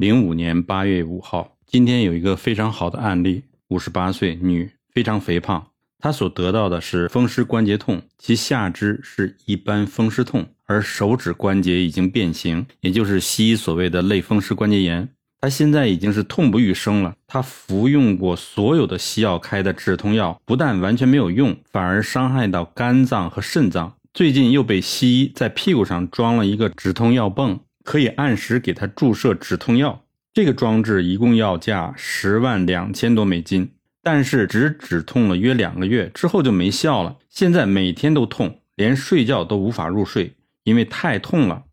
[0.00, 5.66] 零五年八月五号，今天有一个非常好的案例，五十八岁女，非常肥胖，
[5.98, 15.06] 她所得到的是风湿关节痛，其下肢是一般风湿痛，而手指关节已经变形，也就是西医所谓的类风湿关节炎。
[15.42, 17.14] 她现在已经是痛不欲生了。
[17.26, 23.94] 她服用过所有的西药开的止痛药，不但完全没有用，反而伤害到肝脏和肾脏。
[24.14, 27.60] 最近又被西医在屁股上装了一个止痛药泵。
[27.90, 37.16] 可以按时给他注射止痛药，这个装置一共要价十万两千多美金，但是只止痛了约两个月之后就没效了。
[37.28, 41.64] 现在每天都痛，连睡觉都无法入睡，因为太痛了。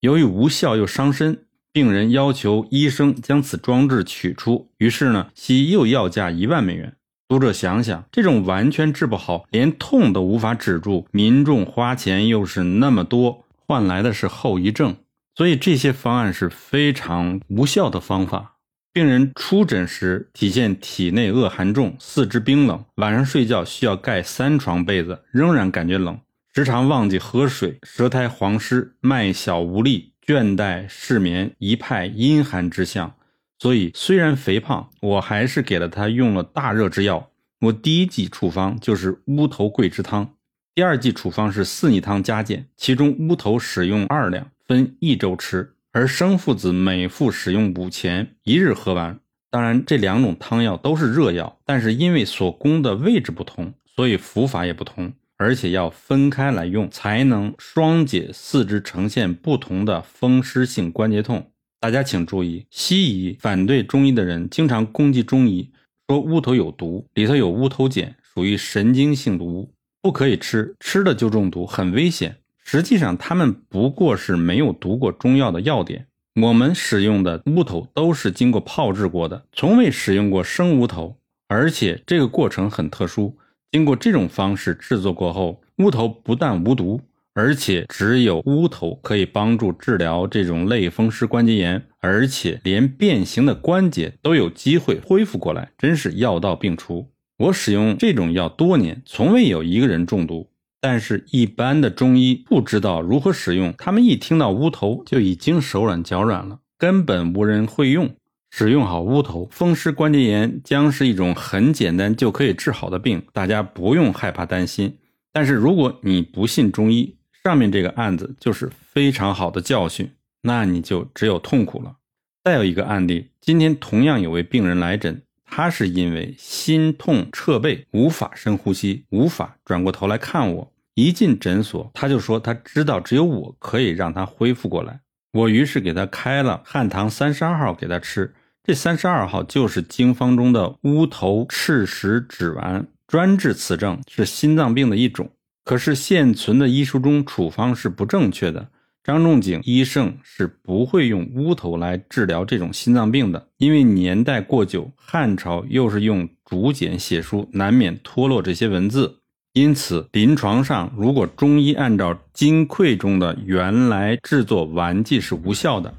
[0.00, 6.94] 由于无效又伤身，病人要求医生将此装置取出，于是呢，西医又要价一万美元。
[7.26, 14.94] 读者想想，这种完全治不好，连痛都无法止住，民众花钱又是那么多，换来的是后遗症。
[15.34, 18.52] 所以这些方案是非常无效的方法。
[18.92, 26.20] 病人出诊时体现体内恶寒重，四肢冰冷，晚上睡觉需要盖三床被子，仍然感觉冷，
[26.54, 33.16] 时常忘记喝水，舌苔黄湿，脉小无力，倦怠失眠，一派阴寒之象。
[33.58, 37.30] 所以虽然肥胖，我还是给了他用了大热之药。
[37.62, 40.34] 我第一剂处方就是乌头桂枝汤，
[40.72, 44.46] 第二剂处方是四逆汤加减，其中乌头使用二两。
[44.66, 49.20] 分一周吃，而生附子每服使用五钱，一日喝完。
[49.50, 61.50] 当然，这两种汤药都是热药，但是因为所攻的位置不同，所以服法也不同，而且要分开来用，才能双解四肢呈现不同的风湿性关节痛。
[61.78, 65.70] 大家请注意，西医反对中医的人经常攻击中医，
[66.08, 72.38] 说乌头有毒，里头有乌头碱，属于神经性毒物，不可以吃，吃了就中毒，很危险。
[72.64, 76.06] 实际上，他们不过是没有读过中药的要点。
[76.40, 83.36] 我们使用的乌头都是经过泡制过的，从未使用过生乌头，而且这个过程很特殊。
[83.70, 87.00] 经过这种方式制作过后，乌头不但无毒，
[87.34, 97.10] 而且只有乌头可以帮助治疗这种类风湿关节炎，而且连变形的关节都有机会恢复过来，真是药到病除。
[97.38, 100.48] 我使用这种药多年，从未有一个人中毒。
[100.86, 108.14] 但是，一般的中医不知道如何使用，他们一听到乌头就已经手软脚软了，根本无人会用。
[108.50, 114.98] 使用好乌头，风湿关节炎将是一种很简单就可以治好的病，大家不用害怕担心。
[115.32, 120.10] 但是，如果你不信中医，上面这个案子就是非常好的教训，
[120.42, 121.96] 那你就只有痛苦了。
[122.42, 125.22] 再有一个案例，今天同样有位病人来诊。
[125.46, 130.70] 他是因为心痛彻背，无法深呼吸，无法转过头来看我。
[130.94, 135.00] 一进诊所，他就说他知道只有我可以让他恢复过来。
[135.32, 138.32] 我于是给他开了汉唐三十二号给他吃。
[138.62, 145.30] 这三十二号就是经方中的乌头赤石脂丸，专治此症，是心脏病的一种。
[145.64, 148.68] 可是现存的医书中处方是不正确的。
[149.02, 159.20] 张仲景医圣是不会用乌头来治疗这种心脏病的，因为年代过久，汉朝又是用竹简写书，难免脱落这些文字。
[159.54, 165.94] 因此，临床上如果中医按照金匮中的原来制作丸剂是无效的。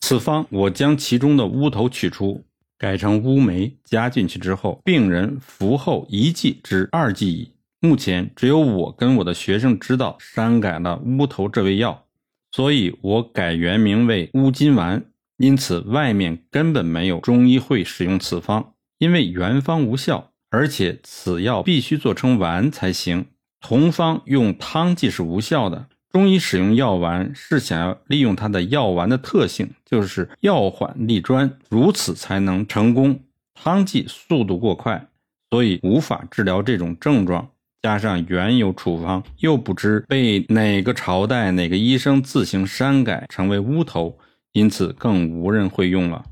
[0.00, 2.44] 此方我将其中的乌头取出，
[2.78, 7.50] 改成乌梅加进去之后，病人服后一剂至二剂矣。
[7.80, 12.04] 目前只有我跟我的学生知道删改了乌头这味药。
[12.52, 15.04] 所以我改原名为乌金丸，
[15.38, 23.26] 因此外面根本没有中医会使用此方，因为原方无效，而且此药必须做成丸才行。
[23.60, 33.18] 同方用汤剂是无效的，中医使用药丸是想要利用它的药丸的特性，就是药缓利专，如此才能成功。
[33.52, 35.08] 汤剂速度过快，
[35.50, 37.48] 所以无法治疗这种症状。
[37.82, 44.16] 加上原有处方又不知被哪个朝代哪个医生自行删改成为乌头，
[44.52, 46.24] 因此更无人会用了。